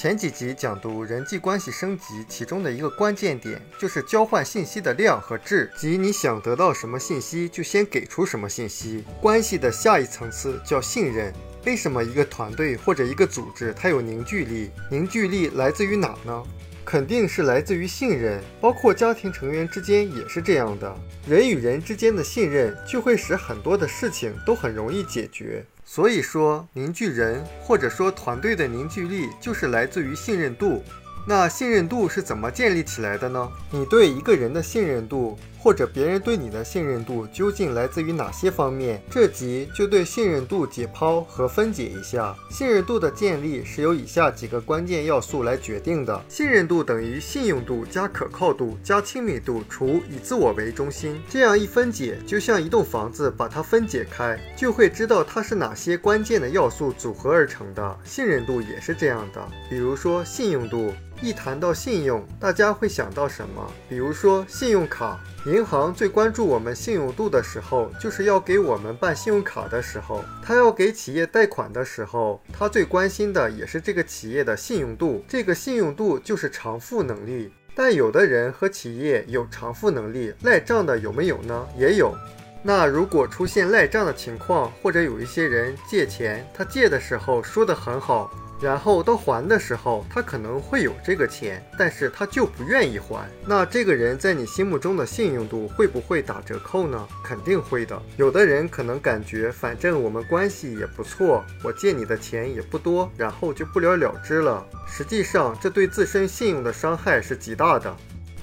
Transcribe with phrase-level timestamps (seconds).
[0.00, 9.04] 前几集讲读人际关系升级，其中的一个关键点就是交换信息的量和质，即你想得到什么信息，就先给出什么信息。
[9.20, 11.34] 关系的下一层次叫信任。
[11.66, 14.70] 为什么一个团队或者一个组织它有凝聚力？
[14.88, 16.44] 凝聚力来自于哪呢？
[16.84, 20.96] 肯定是来自于信任，包括家庭成员之间也是这样的。
[21.26, 25.66] 人与人之间的信任，就会使很多的事情都很容易解决。
[25.90, 30.82] 所以说，凝聚人或者说团队的凝聚力，就是来自于信任度。
[31.26, 33.48] 那信任度是怎么建立起来的呢？
[33.70, 35.38] 你对一个人的信任度。
[35.58, 39.02] 或者别人对你的信任度究竟来自于哪些方面？
[39.10, 42.34] 这集就对信任度解剖和分解一下。
[42.50, 51.20] 信任度的建立是由以下几个关键要素来决定的：信任度等于信用度加可靠度加亲密度除以自我为中心。
[51.28, 57.98] 这样一分解，就像一栋房子，把它分解开，就会知道它是哪些关键的要素组合而成的。
[58.04, 59.44] 信任度也是这样的。
[59.68, 63.68] 比如说信用度，一谈到信用，大家会想到什么？
[63.88, 65.18] 比如说信用卡。
[65.48, 75.24] 银行最关注我们信用度的时候，就是要给我们办信用卡的时候；他要给企业贷款的时候，他最关心的也是这个企业的信用度。
[75.26, 77.50] 这个信用度就是偿付能力。
[77.74, 81.66] 但有的人和企业有偿付能力，赖账的有没有呢？
[81.78, 82.14] 也有。
[82.62, 88.30] 那如果出现赖账的情况，或者有一些人借钱，他借的时候说的很好。
[88.60, 93.28] 然后到还的时候，他可能会有这个钱，但是他就不愿意还。
[93.46, 97.08] 那这个人在你心目中的信用度会不会打折扣呢？
[97.24, 98.00] 肯定会的。
[98.16, 104.66] 有的人可能感觉，反正我们关系也不错，我借你的钱也不多，然后就不了了之了。
[104.86, 107.94] 实际上，这对自身信用的伤害是极大的，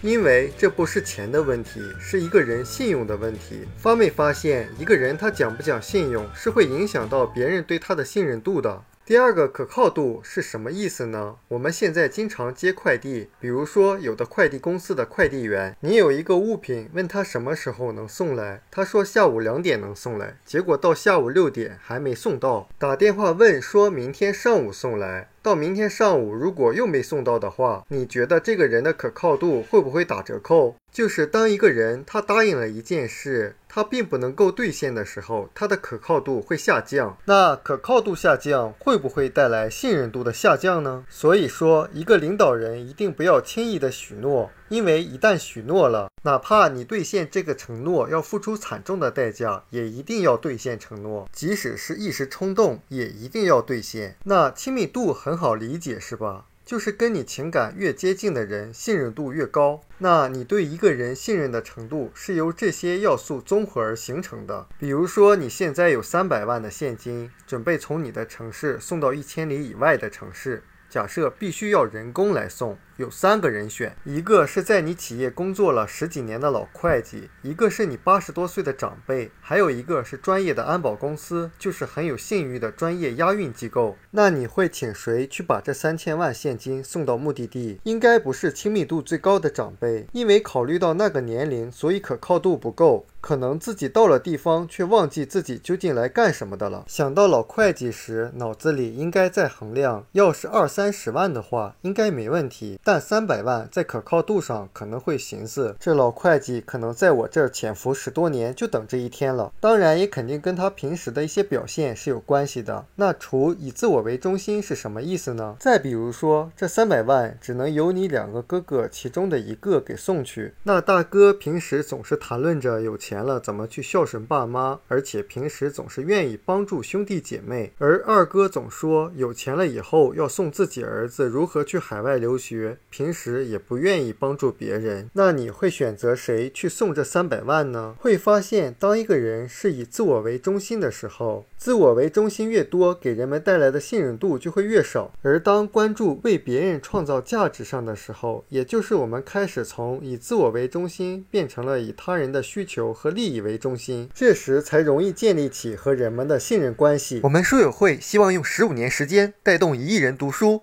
[0.00, 3.66] 因为这不是钱的问题，是一个人信用的问题。
[3.76, 8.80] 发没发现，一个人他讲不讲信用，是会影响到别人对他的信任度的。
[9.06, 11.36] 第二个可靠度是什么意思呢？
[11.48, 25.28] 我们现在经常接快递，比如说有的快递公司的快递员，你有一个物品，问他什么时候能送来，他说下午两点能送来，结果到下午六点还没送到，打电话问说明天上午送来。
[25.44, 30.74] 到明天上午，如果又没送到的话，你觉得这个人的可靠度会不会打折扣？
[30.90, 37.18] 就是当一个人他答应了一件事，他并不能够兑现的时候，他的可靠度会下降。
[37.26, 41.04] 那可靠度下降会不会带来信任度的下降呢？
[41.10, 54.16] 所以说，一个领导人一定不要轻易的许诺，因为一旦许诺了，哪怕你兑现这个承诺要付出惨重的代价，也一定要兑现承诺，即使是一时冲动，也一定要兑现。
[54.24, 55.34] 那亲密度很。
[55.34, 56.46] 好理解是吧？
[56.64, 59.80] 就是跟你情感越接近的人，信任度越高。
[59.98, 64.68] 那你对一个人信任的程度是由这些要素综合而形成的。
[64.78, 70.62] 比如说，你现在有三百万的现金，准备从你的城市送到一千里以外的城市。
[70.88, 83.96] 假设必须要人工来送，有三个人选：一个是在你企业工作了十几年的老会计，一个是你八十多岁的长辈，还有一个是专业的安保公司，就是很有信誉的专业押运机构。
[84.12, 87.80] 那你会请谁去把这三千万现金送到目的地？
[87.82, 93.06] 应该不是亲密度最高的长辈，因为考虑到那个年龄，所以可靠度不够。
[93.20, 96.84] 可能自己到了地方，却忘记自己究竟来干什么的了。
[96.86, 109.52] 想到老会计时，脑子里应该在衡量：要是二三十万的话，应该没问题；但三百万在可靠度上可能会寻思，这老会计可能在我这儿潜伏十多年，就等这一天了。
[109.58, 112.84] 当然，也肯定跟他平时的一些表现是有关系的。
[112.96, 115.56] 那除以自我为中心是什么意思呢？
[115.58, 123.24] 再比如说，这三百万只能由你两个哥哥其中的一个给送去，那大哥平时总是谈论着有钱。
[123.24, 124.80] 了怎么去孝顺爸妈？
[124.86, 135.10] 而且平时总是愿意帮助兄弟姐妹，而二哥总说有钱了以后要送自己儿子如何去海外留学，平时也不愿意帮助别人。
[135.14, 137.94] 那你会选择谁去送这三百万呢？
[137.98, 145.12] 会发现，当一个人是以自我为中心的时候，自我为中心越多，给人们带来的信任度就会越少。
[145.22, 152.84] 而当关注为别人创造价值上的时候，也就是我们开始从以自我为中心变成了以他人的需求。
[152.94, 157.20] 和利益为中心，这时才容易建立起和人们的信任关系。
[157.22, 160.62] 我们书友会希望用十五年时间带动一亿人读书，